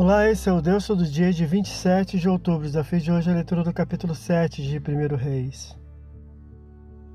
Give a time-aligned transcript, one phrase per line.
[0.00, 2.68] Olá, esse é o Deus do dia de 27 de outubro.
[2.68, 5.76] Desafio de hoje é a leitura do capítulo 7 de 1 Reis.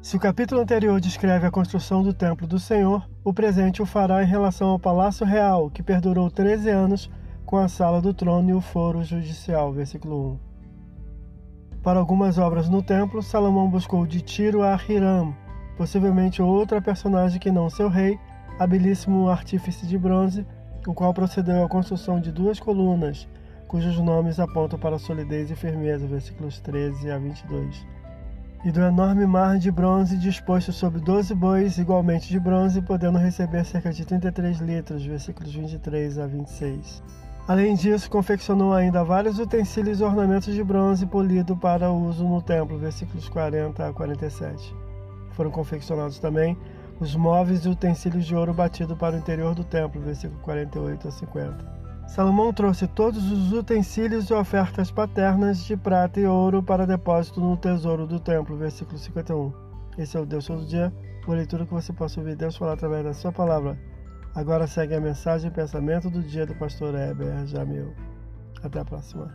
[0.02, 4.22] Se o capítulo anterior descreve a construção do templo do Senhor, o presente o fará
[4.22, 7.10] em relação ao palácio real, que perdurou 13 anos
[7.46, 9.72] com a sala do trono e o foro judicial.
[9.72, 11.82] Versículo 1.
[11.82, 15.34] Para algumas obras no templo, Salomão buscou de Tiro a Hiram,
[15.78, 18.20] possivelmente outra personagem que não seu rei,
[18.60, 20.46] habilíssimo artífice de bronze,
[20.88, 23.28] o qual procedeu à construção de duas colunas,
[23.68, 27.86] cujos nomes apontam para solidez e firmeza, versículos 13 a 22.
[28.66, 33.66] E do enorme mar de bronze disposto sobre doze bois igualmente de bronze, podendo receber
[33.66, 37.04] cerca de 33 litros, versículos 23 a 26.
[37.46, 42.78] Além disso, confeccionou ainda vários utensílios e ornamentos de bronze polido para uso no templo,
[42.78, 44.74] versículos 40 a 47.
[45.32, 46.58] Foram confeccionados também
[47.04, 51.12] os móveis e utensílios de ouro batido para o interior do templo, versículo 48 a
[51.12, 51.74] 50.
[52.08, 57.58] Salomão trouxe todos os utensílios e ofertas paternas de prata e ouro para depósito no
[57.58, 59.54] tesouro do templo, versículo 51.
[59.98, 60.94] Esse é o Deus todo dia,
[61.26, 63.78] por leitura que você possa ouvir Deus falar através da sua palavra.
[64.34, 67.94] Agora segue a mensagem e pensamento do dia do pastor Heber Jamil.
[68.64, 69.30] Até a próxima.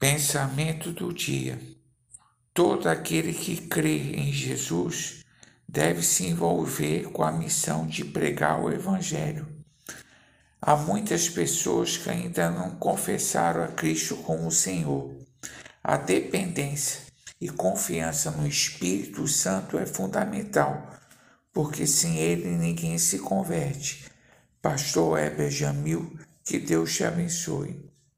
[0.00, 1.60] Pensamento do dia.
[2.54, 5.26] Todo aquele que crê em Jesus
[5.68, 9.46] deve se envolver com a missão de pregar o Evangelho.
[10.58, 15.14] Há muitas pessoas que ainda não confessaram a Cristo como Senhor.
[15.84, 17.02] A dependência
[17.38, 20.94] e confiança no Espírito Santo é fundamental,
[21.52, 24.10] porque sem ele ninguém se converte.
[24.62, 27.90] Pastor Heber Jamil, que Deus te abençoe.